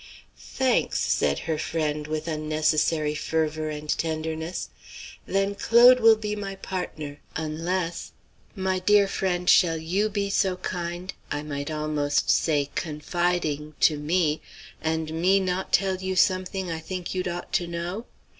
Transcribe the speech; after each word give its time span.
"Thanks!" 0.35 0.99
said 0.99 1.37
her 1.37 1.59
friend, 1.59 2.07
with 2.07 2.27
unnecessary 2.27 3.13
fervor 3.13 3.69
and 3.69 3.87
tenderness. 3.87 4.69
"Then 5.27 5.53
Claude 5.53 5.99
will 5.99 6.15
be 6.15 6.35
my 6.35 6.55
partner, 6.55 7.19
unless 7.35 8.11
my 8.55 8.79
dear 8.79 9.07
friend, 9.07 9.47
shall 9.47 9.77
you 9.77 10.09
be 10.09 10.31
so 10.31 10.55
kind 10.57 11.13
I 11.29 11.43
might 11.43 11.69
almost 11.69 12.31
say 12.31 12.71
confiding 12.73 13.75
to 13.81 13.99
me, 13.99 14.41
and 14.81 15.13
me 15.13 15.39
not 15.39 15.71
tell 15.71 15.97
you 15.97 16.15
something 16.15 16.71
I 16.71 16.79
think 16.79 17.13
you'd 17.13 17.27
ought 17.27 17.53
to 17.53 17.67
know? 17.67 18.07